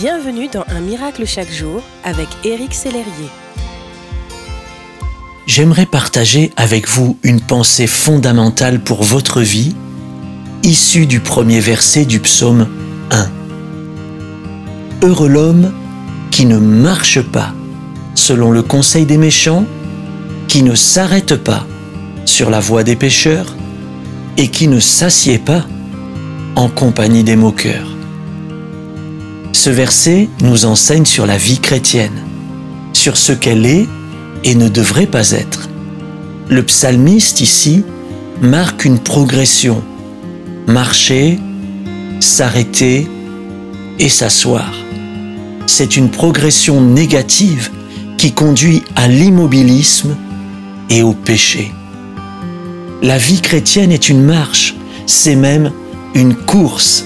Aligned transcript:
Bienvenue 0.00 0.48
dans 0.48 0.64
Un 0.68 0.80
miracle 0.80 1.26
chaque 1.26 1.52
jour 1.52 1.82
avec 2.04 2.26
Éric 2.42 2.72
Sellerier. 2.72 3.28
J'aimerais 5.46 5.84
partager 5.84 6.52
avec 6.56 6.88
vous 6.88 7.18
une 7.22 7.42
pensée 7.42 7.86
fondamentale 7.86 8.80
pour 8.80 9.02
votre 9.02 9.42
vie, 9.42 9.76
issue 10.62 11.04
du 11.04 11.20
premier 11.20 11.60
verset 11.60 12.06
du 12.06 12.18
psaume 12.18 12.66
1. 15.02 15.06
Heureux 15.06 15.28
l'homme 15.28 15.70
qui 16.30 16.46
ne 16.46 16.56
marche 16.56 17.20
pas 17.20 17.52
selon 18.14 18.52
le 18.52 18.62
conseil 18.62 19.04
des 19.04 19.18
méchants, 19.18 19.66
qui 20.48 20.62
ne 20.62 20.76
s'arrête 20.76 21.36
pas 21.36 21.66
sur 22.24 22.48
la 22.48 22.60
voie 22.60 22.84
des 22.84 22.96
pécheurs 22.96 23.54
et 24.38 24.48
qui 24.48 24.66
ne 24.66 24.80
s'assied 24.80 25.38
pas 25.38 25.66
en 26.56 26.70
compagnie 26.70 27.22
des 27.22 27.36
moqueurs. 27.36 27.99
Ce 29.52 29.70
verset 29.70 30.28
nous 30.42 30.64
enseigne 30.64 31.04
sur 31.04 31.26
la 31.26 31.36
vie 31.36 31.58
chrétienne, 31.58 32.22
sur 32.92 33.16
ce 33.16 33.32
qu'elle 33.32 33.66
est 33.66 33.86
et 34.44 34.54
ne 34.54 34.68
devrait 34.68 35.06
pas 35.06 35.32
être. 35.32 35.68
Le 36.48 36.62
psalmiste 36.62 37.40
ici 37.40 37.84
marque 38.40 38.84
une 38.84 38.98
progression. 38.98 39.82
Marcher, 40.66 41.38
s'arrêter 42.20 43.08
et 43.98 44.08
s'asseoir. 44.08 44.72
C'est 45.66 45.96
une 45.96 46.10
progression 46.10 46.80
négative 46.80 47.70
qui 48.16 48.32
conduit 48.32 48.82
à 48.96 49.08
l'immobilisme 49.08 50.16
et 50.88 51.02
au 51.02 51.12
péché. 51.12 51.72
La 53.02 53.18
vie 53.18 53.40
chrétienne 53.40 53.92
est 53.92 54.08
une 54.08 54.22
marche, 54.22 54.74
c'est 55.06 55.36
même 55.36 55.72
une 56.14 56.34
course 56.34 57.04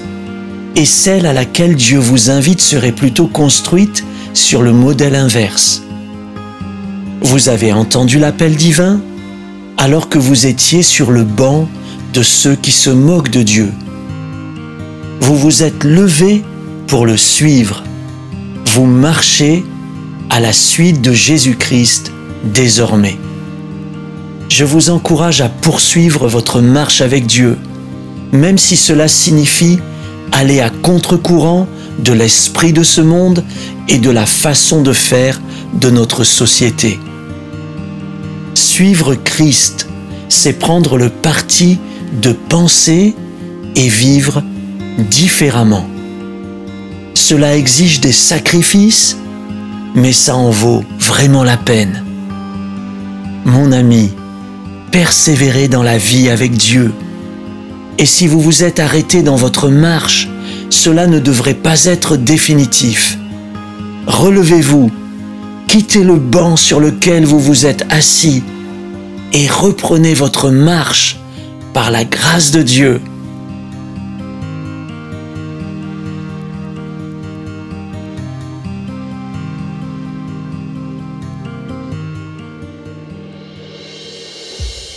et 0.77 0.84
celle 0.84 1.27
à 1.27 1.33
laquelle 1.33 1.77
Dieu 1.77 1.98
vous 1.98 2.30
invite 2.30 2.60
serait 2.60 2.92
plutôt 2.92 3.27
construite 3.27 4.05
sur 4.33 4.62
le 4.62 4.73
modèle 4.73 5.14
inverse. 5.14 5.83
Vous 7.20 7.48
avez 7.48 7.72
entendu 7.72 8.19
l'appel 8.19 8.56
divin? 8.56 9.00
Alors 9.77 10.08
que 10.08 10.19
vous 10.19 10.47
étiez 10.47 10.83
sur 10.83 11.11
le 11.11 11.25
banc 11.25 11.69
de 12.12 12.22
ceux 12.22 12.55
qui 12.55 12.70
se 12.70 12.91
moquent 12.91 13.30
de 13.30 13.42
Dieu. 13.42 13.72
Vous 15.20 15.36
vous 15.36 15.62
êtes 15.62 15.84
levé 15.84 16.45
pour 16.86 17.06
le 17.06 17.17
suivre. 17.17 17.83
Vous 18.67 18.86
marchez 18.86 19.64
à 20.30 20.41
la 20.41 20.52
suite 20.52 21.00
de 21.00 21.12
Jésus-Christ 21.12 22.12
désormais. 22.45 23.19
Je 24.48 24.64
vous 24.64 24.91
encourage 24.91 25.41
à 25.41 25.48
poursuivre 25.48 26.28
votre 26.28 26.61
marche 26.61 27.00
avec 27.00 27.27
Dieu, 27.27 27.58
même 28.33 28.58
si 28.58 28.77
cela 28.77 29.08
signifie 29.08 29.78
aller 30.33 30.61
à 30.61 30.70
contre-courant 30.70 31.67
de 31.98 32.12
l'esprit 32.12 32.72
de 32.72 32.83
ce 32.83 33.00
monde 33.00 33.44
et 33.89 33.98
de 33.98 34.11
la 34.11 34.27
façon 34.27 34.83
de 34.83 34.92
faire 34.92 35.41
de 35.75 35.91
notre 35.91 36.25
société. 36.25 36.98
Suivre 38.55 39.14
Christ, 39.14 39.89
c'est 40.28 40.58
prendre 40.58 40.98
le 40.98 41.08
parti 41.08 41.78
de 42.20 42.33
penser 42.33 43.14
et 43.77 43.89
vivre 43.89 44.42
différemment. 45.11 45.86
Cela 47.14 47.56
exige 47.56 48.00
des 48.00 48.12
sacrifices, 48.12 49.17
mais 49.95 50.12
ça 50.12 50.36
en 50.36 50.50
vaut 50.50 50.84
vraiment 50.98 51.45
la 51.45 51.56
peine. 51.56 52.05
Mon 53.45 53.72
ami, 53.72 54.11
persévérez 54.91 55.69
dans 55.69 55.83
la 55.83 55.98
vie 55.98 56.28
avec 56.28 56.52
Dieu 56.52 56.92
et 57.98 58.06
si 58.06 58.27
vous 58.27 58.41
vous 58.41 58.64
êtes 58.64 58.81
arrêté 58.81 59.23
dans 59.23 59.37
votre 59.37 59.69
marche, 59.69 60.28
cela 60.70 61.06
ne 61.06 61.19
devrait 61.19 61.55
pas 61.55 61.84
être 61.84 62.17
définitif. 62.17 63.19
Relevez-vous, 64.06 64.91
quittez 65.69 66.03
le 66.05 66.17
banc 66.17 66.56
sur 66.56 66.81
lequel 66.81 67.25
vous 67.25 67.41
vous 67.41 67.67
êtes 67.67 67.86
assis 67.91 68.42
et 69.33 69.46
reprenez 69.48 70.14
votre 70.14 70.51
marche 70.51 71.18
par 71.73 71.91
la 71.91 72.05
grâce 72.05 72.51
de 72.51 72.63
Dieu. 72.63 73.01